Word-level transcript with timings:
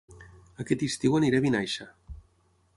Aquest 0.63 0.85
estiu 0.87 1.19
aniré 1.19 1.41
a 1.41 1.45
Vinaixa 1.45 1.89